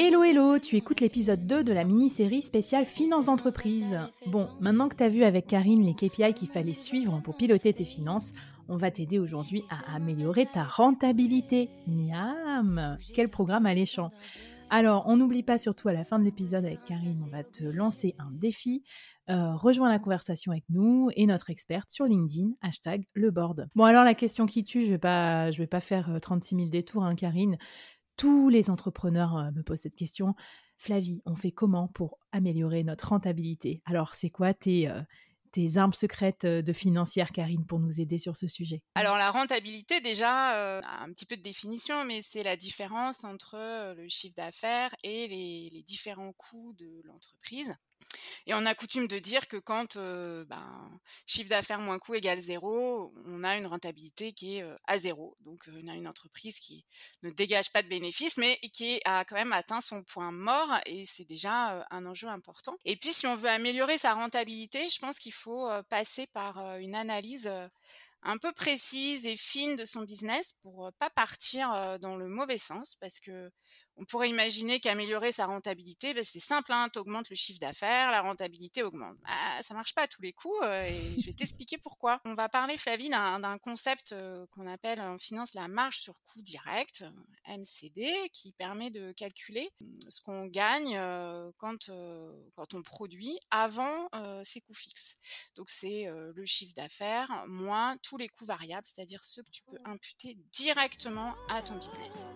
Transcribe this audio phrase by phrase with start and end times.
[0.00, 3.98] Hello hello, tu écoutes l'épisode 2 de la mini-série spéciale Finances d'entreprise.
[4.26, 7.72] Bon, maintenant que tu as vu avec Karine les KPI qu'il fallait suivre pour piloter
[7.72, 8.32] tes finances,
[8.68, 11.68] on va t'aider aujourd'hui à améliorer ta rentabilité.
[11.88, 14.12] Miam Quel programme alléchant
[14.70, 17.64] alors, on n'oublie pas surtout à la fin de l'épisode avec Karine, on va te
[17.64, 18.84] lancer un défi.
[19.30, 23.68] Euh, rejoins la conversation avec nous et notre experte sur LinkedIn, hashtag le board.
[23.74, 26.58] Bon alors la question qui tue, je vais pas, je vais pas faire 36 euh,
[26.58, 27.56] 000 détours, hein, Karine.
[28.18, 30.34] Tous les entrepreneurs euh, me posent cette question.
[30.76, 33.80] Flavie, on fait comment pour améliorer notre rentabilité?
[33.86, 34.92] Alors c'est quoi tes,
[35.50, 38.82] tes armes secrètes de financière, Karine, pour nous aider sur ce sujet?
[38.94, 43.56] Alors la rentabilité, déjà, un petit peu de définition, mais c'est la différence entre
[43.96, 47.74] le chiffre d'affaires et les, différents coûts de l'entreprise.
[48.46, 53.12] Et on a coutume de dire que quand ben, chiffre d'affaires moins coût égale zéro,
[53.26, 55.36] on a une rentabilité qui est à zéro.
[55.40, 56.84] Donc on a une entreprise qui
[57.22, 61.04] ne dégage pas de bénéfices, mais qui a quand même atteint son point mort et
[61.04, 62.76] c'est déjà un enjeu important.
[62.84, 66.94] Et puis si on veut améliorer sa rentabilité, je pense qu'il faut passer par une
[66.94, 67.50] analyse
[68.22, 72.96] un peu précise et fine de son business pour pas partir dans le mauvais sens
[73.00, 73.50] parce que
[73.98, 78.10] on pourrait imaginer qu'améliorer sa rentabilité, ben, c'est simple, hein, tu augmentes le chiffre d'affaires,
[78.10, 79.16] la rentabilité augmente.
[79.24, 82.20] Bah, ça marche pas à tous les coups et je vais t'expliquer pourquoi.
[82.24, 84.14] On va parler, Flavie, d'un concept
[84.52, 87.04] qu'on appelle en finance la marge sur coût direct,
[87.46, 89.70] MCD, qui permet de calculer
[90.08, 90.98] ce qu'on gagne
[91.58, 91.90] quand,
[92.54, 94.08] quand on produit avant
[94.44, 95.16] ses coûts fixes.
[95.56, 99.78] Donc c'est le chiffre d'affaires moins tous les coûts variables, c'est-à-dire ceux que tu peux
[99.84, 102.26] imputer directement à ton business.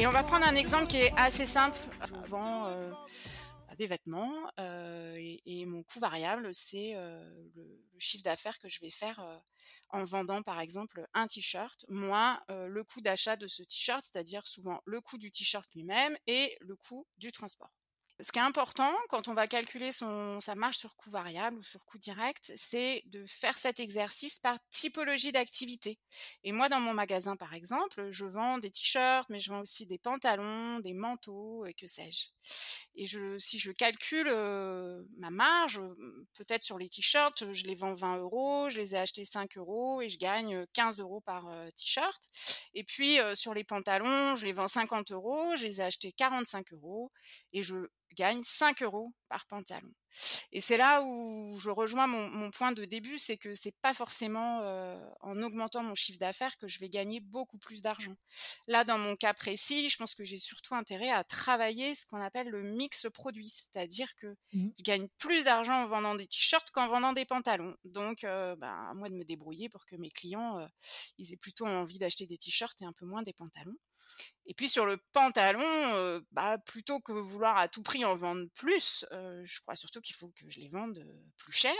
[0.00, 1.76] Et on va prendre un exemple qui est assez simple.
[2.32, 2.90] Euh,
[3.86, 7.22] vêtements euh, et, mon coût variable, c'est euh,
[7.54, 9.42] le, chiffre d'affaires que je vais faire
[9.90, 14.80] en vendant par exemple un t-shirt, moins le coût d'achat de ce t-shirt, c'est-à-dire souvent
[14.86, 17.70] le coût du t-shirt lui-même et le coût du transport.
[18.22, 21.62] Ce qui est important quand on va calculer son, sa marge sur coût variable ou
[21.62, 25.98] sur coût direct, c'est de faire cet exercice par typologie d'activité.
[26.44, 29.86] Et moi, dans mon magasin, par exemple, je vends des t-shirts, mais je vends aussi
[29.86, 32.26] des pantalons, des manteaux et que sais-je.
[32.94, 33.06] Et
[33.38, 35.80] si je calcule euh, ma marge,
[36.34, 40.02] peut-être sur les t-shirts, je les vends 20 euros, je les ai achetés 5 euros
[40.02, 42.22] et je gagne 15 euros par euh, t-shirt.
[42.74, 46.12] Et puis euh, sur les pantalons, je les vends 50 euros, je les ai achetés
[46.12, 47.10] 45 euros
[47.52, 49.92] et je gagne 5 euros par pantalon.
[50.52, 54.60] Et c'est là où je rejoins mon, point de début, c'est que c'est pas forcément
[54.62, 58.16] euh, en augmentant mon chiffre d'affaires que je vais gagner beaucoup plus d'argent.
[58.66, 62.20] Là, dans mon cas précis, je pense que j'ai surtout intérêt à travailler ce qu'on
[62.20, 64.68] appelle le mix produit, c'est-à-dire que mmh.
[64.78, 67.76] je gagne plus d'argent en vendant des t-shirts qu'en vendant des pantalons.
[67.84, 70.66] Donc, euh, bah, à moi de me débrouiller pour que mes clients, euh,
[71.18, 73.76] ils aient plutôt envie d'acheter des t-shirts et un peu moins des pantalons.
[74.50, 75.62] Et puis sur le pantalon,
[76.32, 80.26] bah, plutôt que vouloir à tout prix en vendre plus, je crois surtout qu'il faut
[80.28, 81.06] que je les vende
[81.36, 81.72] plus cher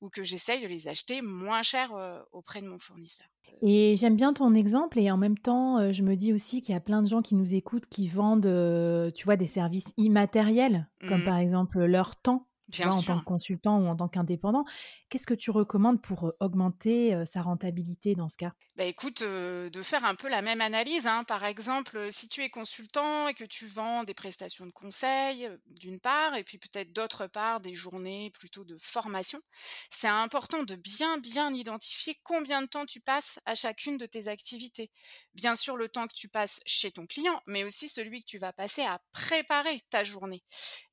[0.00, 1.92] ou que j'essaye de les acheter moins cher
[2.30, 3.26] auprès de mon fournisseur.
[3.62, 6.78] Et j'aime bien ton exemple et en même temps, je me dis aussi qu'il y
[6.78, 11.22] a plein de gens qui nous écoutent qui vendent, tu vois, des services immatériels, comme
[11.22, 12.46] mmh par exemple leur temps
[12.84, 14.64] en tant que consultant ou en tant qu'indépendant,
[15.08, 18.52] qu'est-ce que tu recommandes pour augmenter sa rentabilité dans ce cas?
[18.76, 21.06] Bah écoute, de faire un peu la même analyse.
[21.06, 21.22] Hein.
[21.22, 26.00] Par exemple, si tu es consultant et que tu vends des prestations de conseil, d'une
[26.00, 29.40] part, et puis peut-être d'autre part des journées plutôt de formation,
[29.90, 34.26] c'est important de bien bien identifier combien de temps tu passes à chacune de tes
[34.26, 34.90] activités.
[35.34, 38.38] Bien sûr, le temps que tu passes chez ton client, mais aussi celui que tu
[38.38, 40.42] vas passer à préparer ta journée.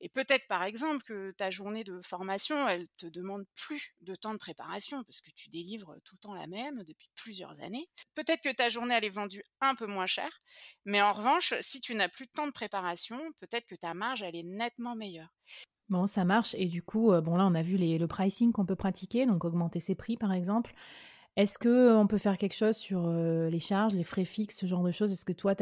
[0.00, 4.32] Et peut-être par exemple que ta journée de formation, elle te demande plus de temps
[4.32, 7.88] de préparation parce que tu délivres tout le temps la même depuis plusieurs années.
[8.14, 10.28] Peut-être que ta journée elle est vendue un peu moins cher,
[10.84, 14.22] mais en revanche, si tu n'as plus de temps de préparation, peut-être que ta marge
[14.22, 15.32] elle est nettement meilleure.
[15.88, 16.54] Bon, ça marche.
[16.54, 19.78] Et du coup, bon là, on a vu le pricing qu'on peut pratiquer, donc augmenter
[19.78, 20.74] ses prix par exemple.
[21.36, 24.90] Est-ce qu'on peut faire quelque chose sur les charges, les frais fixes, ce genre de
[24.90, 25.12] choses?
[25.12, 25.54] Est-ce que toi,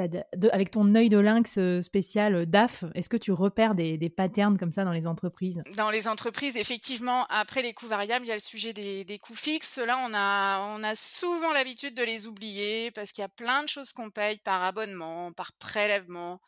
[0.53, 4.85] avec ton œil de lynx spécial DAF, est-ce que tu repères des, patterns comme ça
[4.85, 5.63] dans les entreprises?
[5.77, 9.19] Dans les entreprises, effectivement, après les coûts variables, il y a le sujet des, des
[9.19, 9.79] coûts fixes.
[9.79, 13.63] Là, on a, on a souvent l'habitude de les oublier parce qu'il y a plein
[13.63, 16.41] de choses qu'on paye par abonnement, par prélèvement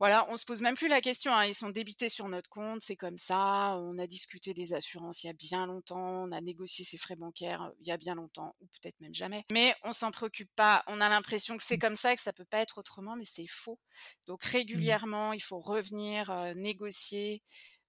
[0.00, 1.34] voilà, on se pose même plus la question.
[1.34, 1.46] Hein.
[1.46, 3.76] Ils sont débités sur notre compte, c'est comme ça.
[3.78, 6.22] On a discuté des assurances il y a bien longtemps.
[6.24, 9.14] On a négocié ses frais bancaires euh, il y a bien longtemps, ou peut-être même
[9.14, 9.44] jamais.
[9.50, 10.84] Mais on s'en préoccupe pas.
[10.86, 11.80] On a l'impression que c'est mmh.
[11.80, 13.80] comme ça, que ça peut pas être autrement, mais c'est faux.
[14.26, 14.50] Donc mmh.
[14.50, 17.42] régulièrement, il faut revenir euh, négocier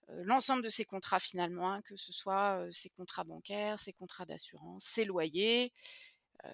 [0.09, 4.25] euh, l'ensemble de ces contrats finalement, hein, que ce soit ces contrats bancaires, ces contrats
[4.25, 5.71] d'assurance, ces loyers.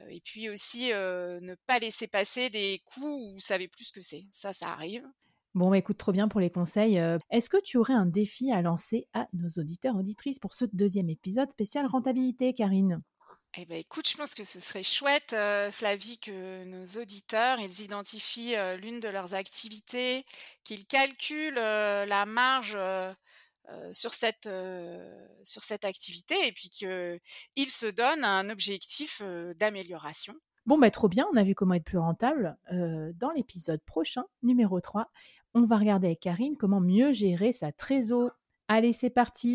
[0.09, 4.01] et puis aussi ne pas laisser passer des coûts où vous savez plus ce que
[4.01, 4.25] c'est.
[4.33, 5.07] Ça, ça arrive.
[5.55, 6.99] Bon, bah, écoute, trop bien pour les conseils.
[6.99, 10.65] Euh, est-ce que tu aurais un défi à lancer à nos auditeurs, auditrices pour ce
[10.65, 13.01] deuxième épisode spécial rentabilité, Karine?
[13.57, 17.83] Eh ben, écoute, je pense que ce serait chouette, euh, Flavie, que nos auditeurs, ils
[17.83, 20.25] identifient euh, l'une de leurs activités,
[20.65, 22.77] qu'ils calculent la marge
[23.93, 24.49] sur, cette,
[25.43, 29.21] sur cette activité et puis qu'ils se donnent un objectif
[29.55, 30.33] d'amélioration.
[30.65, 32.57] Bon, bah, trop bien, on a vu comment être plus rentable.
[32.71, 35.09] dans l'épisode prochain, numéro 3,
[35.55, 38.29] on va regarder avec Karine comment mieux gérer sa trésor.
[38.67, 39.53] Allez, c'est parti